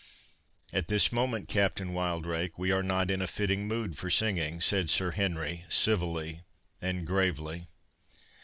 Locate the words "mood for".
3.67-4.09